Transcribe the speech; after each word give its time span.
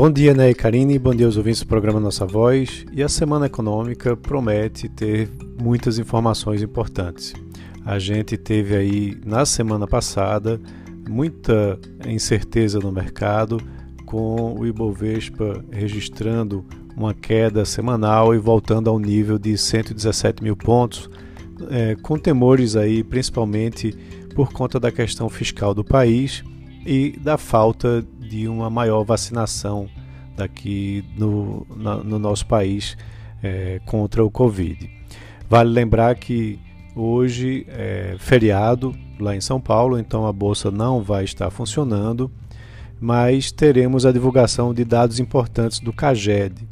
Bom 0.00 0.10
dia, 0.10 0.32
Ney 0.32 0.54
Karine, 0.54 0.98
bom 0.98 1.14
dia 1.14 1.26
aos 1.26 1.36
ouvintes 1.36 1.60
do 1.60 1.66
programa 1.66 2.00
Nossa 2.00 2.24
Voz. 2.24 2.86
E 2.90 3.02
a 3.02 3.08
semana 3.08 3.44
econômica 3.44 4.16
promete 4.16 4.88
ter 4.88 5.30
muitas 5.60 5.98
informações 5.98 6.62
importantes. 6.62 7.34
A 7.84 7.98
gente 7.98 8.38
teve 8.38 8.74
aí 8.74 9.20
na 9.26 9.44
semana 9.44 9.86
passada 9.86 10.58
muita 11.06 11.78
incerteza 12.06 12.78
no 12.78 12.90
mercado, 12.90 13.60
com 14.06 14.54
o 14.58 14.66
Ibovespa 14.66 15.62
registrando 15.70 16.64
uma 16.96 17.12
queda 17.12 17.66
semanal 17.66 18.34
e 18.34 18.38
voltando 18.38 18.88
ao 18.88 18.98
nível 18.98 19.38
de 19.38 19.58
117 19.58 20.42
mil 20.42 20.56
pontos, 20.56 21.10
é, 21.70 21.94
com 21.96 22.18
temores 22.18 22.74
aí 22.74 23.04
principalmente 23.04 23.94
por 24.34 24.50
conta 24.50 24.80
da 24.80 24.90
questão 24.90 25.28
fiscal 25.28 25.74
do 25.74 25.84
país 25.84 26.42
e 26.84 27.18
da 27.18 27.36
falta 27.36 28.04
de 28.18 28.48
uma 28.48 28.70
maior 28.70 29.04
vacinação 29.04 29.88
daqui 30.36 31.04
no, 31.16 31.66
na, 31.76 31.96
no 31.96 32.18
nosso 32.18 32.46
país 32.46 32.96
é, 33.42 33.80
contra 33.84 34.24
o 34.24 34.30
Covid. 34.30 34.90
Vale 35.48 35.70
lembrar 35.70 36.14
que 36.14 36.58
hoje 36.94 37.66
é 37.68 38.16
feriado 38.18 38.94
lá 39.18 39.36
em 39.36 39.40
São 39.40 39.60
Paulo, 39.60 39.98
então 39.98 40.26
a 40.26 40.32
bolsa 40.32 40.70
não 40.70 41.02
vai 41.02 41.24
estar 41.24 41.50
funcionando, 41.50 42.30
mas 43.00 43.50
teremos 43.50 44.06
a 44.06 44.12
divulgação 44.12 44.72
de 44.72 44.84
dados 44.84 45.20
importantes 45.20 45.80
do 45.80 45.92
CAGED, 45.92 46.66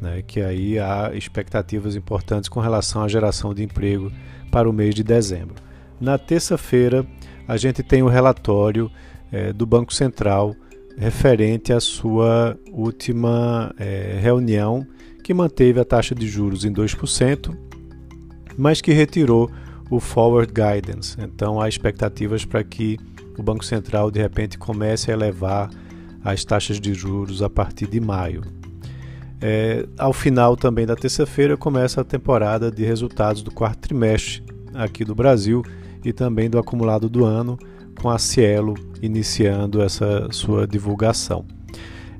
né, 0.00 0.22
que 0.26 0.40
aí 0.40 0.78
há 0.78 1.12
expectativas 1.14 1.96
importantes 1.96 2.48
com 2.48 2.60
relação 2.60 3.02
à 3.02 3.08
geração 3.08 3.52
de 3.52 3.62
emprego 3.62 4.10
para 4.50 4.68
o 4.68 4.72
mês 4.72 4.94
de 4.94 5.02
dezembro. 5.02 5.56
Na 6.00 6.16
terça-feira, 6.16 7.06
a 7.46 7.56
gente 7.56 7.82
tem 7.82 8.02
o 8.02 8.08
relatório 8.08 8.90
é, 9.32 9.52
do 9.52 9.66
Banco 9.66 9.92
Central 9.92 10.54
referente 10.96 11.72
à 11.72 11.80
sua 11.80 12.58
última 12.70 13.74
é, 13.78 14.18
reunião, 14.20 14.86
que 15.22 15.32
manteve 15.32 15.80
a 15.80 15.84
taxa 15.84 16.14
de 16.14 16.28
juros 16.28 16.64
em 16.64 16.72
2%, 16.72 17.56
mas 18.56 18.80
que 18.80 18.92
retirou 18.92 19.50
o 19.90 19.98
forward 19.98 20.52
guidance. 20.52 21.16
Então 21.20 21.60
há 21.60 21.68
expectativas 21.68 22.44
para 22.44 22.62
que 22.62 22.98
o 23.38 23.42
Banco 23.42 23.64
Central 23.64 24.10
de 24.10 24.20
repente 24.20 24.58
comece 24.58 25.10
a 25.10 25.14
elevar 25.14 25.70
as 26.22 26.44
taxas 26.44 26.78
de 26.78 26.92
juros 26.92 27.42
a 27.42 27.48
partir 27.48 27.86
de 27.86 28.00
maio. 28.00 28.42
É, 29.40 29.86
ao 29.98 30.12
final 30.12 30.54
também 30.54 30.84
da 30.84 30.94
terça-feira 30.94 31.56
começa 31.56 32.02
a 32.02 32.04
temporada 32.04 32.70
de 32.70 32.84
resultados 32.84 33.42
do 33.42 33.50
quarto 33.50 33.78
trimestre 33.78 34.42
aqui 34.74 35.02
do 35.02 35.14
Brasil 35.14 35.64
e 36.04 36.12
também 36.12 36.50
do 36.50 36.58
acumulado 36.58 37.08
do 37.08 37.24
ano, 37.24 37.58
com 38.00 38.08
a 38.08 38.18
Cielo 38.18 38.74
iniciando 39.02 39.82
essa 39.82 40.28
sua 40.30 40.66
divulgação. 40.66 41.44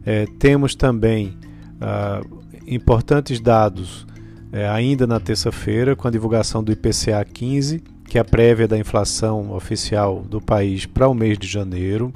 É, 0.05 0.27
temos 0.39 0.75
também 0.75 1.37
ah, 1.81 2.21
importantes 2.67 3.41
dados 3.41 4.07
é, 4.53 4.69
ainda 4.69 5.07
na 5.07 5.21
terça-feira, 5.21 5.95
com 5.95 6.09
a 6.09 6.11
divulgação 6.11 6.63
do 6.63 6.73
IPCA 6.73 7.25
15, 7.25 7.83
que 8.07 8.19
é 8.19 8.21
a 8.21 8.25
prévia 8.25 8.67
da 8.67 8.77
inflação 8.77 9.53
oficial 9.53 10.23
do 10.23 10.41
país 10.41 10.87
para 10.87 11.09
o 11.09 11.15
mês 11.15 11.39
de 11.39 11.47
janeiro. 11.47 12.13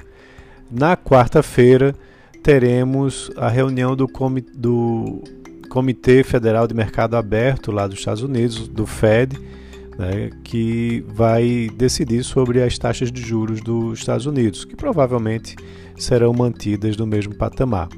Na 0.69 0.97
quarta-feira, 0.97 1.95
teremos 2.43 3.31
a 3.37 3.47
reunião 3.47 3.95
do, 3.95 4.07
do 4.53 5.23
Comitê 5.69 6.23
Federal 6.23 6.67
de 6.67 6.73
Mercado 6.73 7.15
Aberto 7.15 7.71
lá 7.71 7.87
dos 7.87 7.99
Estados 7.99 8.21
Unidos, 8.21 8.67
do 8.67 8.85
Fed, 8.85 9.39
né, 9.97 10.29
que 10.43 11.03
vai 11.07 11.69
decidir 11.75 12.23
sobre 12.23 12.61
as 12.61 12.77
taxas 12.77 13.11
de 13.11 13.21
juros 13.21 13.61
dos 13.61 13.99
Estados 13.99 14.25
Unidos, 14.25 14.65
que 14.65 14.75
provavelmente 14.75 15.55
serão 15.97 16.33
mantidas 16.33 16.97
no 16.97 17.07
mesmo 17.07 17.35
patamar. 17.35 17.89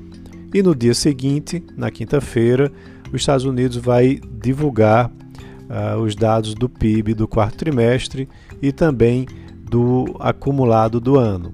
E 0.53 0.61
no 0.61 0.75
dia 0.75 0.93
seguinte, 0.93 1.63
na 1.75 1.91
quinta-feira, 1.91 2.71
os 3.11 3.21
Estados 3.21 3.45
Unidos 3.45 3.77
vai 3.77 4.19
divulgar 4.41 5.09
uh, 5.09 5.99
os 5.99 6.15
dados 6.15 6.53
do 6.53 6.69
PIB 6.69 7.13
do 7.13 7.27
quarto 7.27 7.57
trimestre 7.57 8.27
e 8.61 8.71
também 8.71 9.25
do 9.69 10.15
acumulado 10.19 10.99
do 10.99 11.17
ano. 11.17 11.53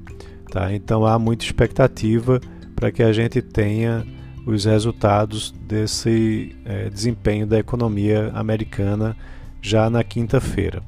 Tá? 0.51 0.73
Então 0.73 1.05
há 1.05 1.17
muita 1.17 1.43
expectativa 1.43 2.39
para 2.75 2.91
que 2.91 3.01
a 3.01 3.11
gente 3.11 3.41
tenha 3.41 4.05
os 4.45 4.65
resultados 4.65 5.51
desse 5.67 6.55
é, 6.65 6.89
desempenho 6.89 7.47
da 7.47 7.57
economia 7.57 8.29
americana 8.35 9.15
já 9.63 9.89
na 9.89 10.03
quinta-feira. 10.03 10.83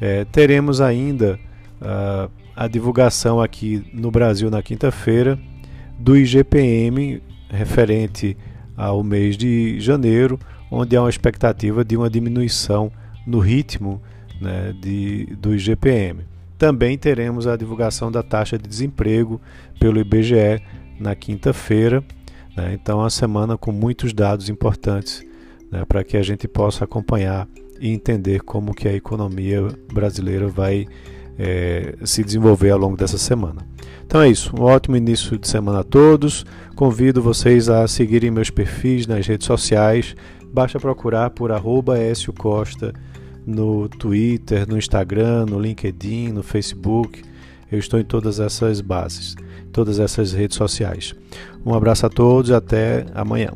É, 0.00 0.24
teremos 0.24 0.80
ainda 0.80 1.38
uh, 1.82 2.30
a 2.56 2.68
divulgação 2.68 3.42
aqui 3.42 3.84
no 3.92 4.10
Brasil 4.10 4.50
na 4.50 4.62
quinta-feira 4.62 5.38
do 5.98 6.16
IGPM 6.16 7.20
referente 7.50 8.36
ao 8.76 9.02
mês 9.02 9.36
de 9.36 9.78
janeiro, 9.80 10.38
onde 10.70 10.96
há 10.96 11.02
uma 11.02 11.10
expectativa 11.10 11.84
de 11.84 11.96
uma 11.96 12.08
diminuição 12.08 12.90
no 13.26 13.38
ritmo 13.38 14.00
né, 14.40 14.74
de, 14.80 15.26
do 15.38 15.54
IGPM. 15.54 16.24
Também 16.56 16.96
teremos 16.96 17.46
a 17.46 17.56
divulgação 17.56 18.10
da 18.10 18.22
taxa 18.22 18.56
de 18.56 18.68
desemprego 18.68 19.40
pelo 19.78 19.98
IBGE 19.98 20.62
na 20.98 21.14
quinta-feira. 21.14 22.02
Né, 22.56 22.74
então, 22.74 22.98
uma 22.98 23.10
semana 23.10 23.56
com 23.56 23.72
muitos 23.72 24.12
dados 24.12 24.48
importantes 24.48 25.24
né, 25.70 25.84
para 25.84 26.04
que 26.04 26.16
a 26.16 26.22
gente 26.22 26.46
possa 26.46 26.84
acompanhar 26.84 27.48
e 27.84 27.90
entender 27.90 28.40
como 28.40 28.72
que 28.72 28.88
a 28.88 28.94
economia 28.94 29.68
brasileira 29.92 30.48
vai 30.48 30.86
é, 31.38 31.94
se 32.02 32.24
desenvolver 32.24 32.70
ao 32.70 32.78
longo 32.78 32.96
dessa 32.96 33.18
semana. 33.18 33.60
Então 34.06 34.22
é 34.22 34.30
isso, 34.30 34.56
um 34.58 34.62
ótimo 34.62 34.96
início 34.96 35.38
de 35.38 35.46
semana 35.46 35.80
a 35.80 35.84
todos. 35.84 36.46
Convido 36.74 37.20
vocês 37.20 37.68
a 37.68 37.86
seguirem 37.86 38.30
meus 38.30 38.48
perfis 38.48 39.06
nas 39.06 39.26
redes 39.26 39.46
sociais. 39.46 40.16
Basta 40.50 40.80
procurar 40.80 41.28
por 41.30 41.52
arroba 41.52 41.96
Costa 42.38 42.94
no 43.46 43.86
Twitter, 43.86 44.66
no 44.66 44.78
Instagram, 44.78 45.44
no 45.44 45.60
LinkedIn, 45.60 46.32
no 46.32 46.42
Facebook. 46.42 47.22
Eu 47.70 47.78
estou 47.78 48.00
em 48.00 48.04
todas 48.04 48.40
essas 48.40 48.80
bases, 48.80 49.36
todas 49.70 49.98
essas 49.98 50.32
redes 50.32 50.56
sociais. 50.56 51.14
Um 51.66 51.74
abraço 51.74 52.06
a 52.06 52.08
todos 52.08 52.48
e 52.48 52.54
até 52.54 53.04
amanhã. 53.14 53.50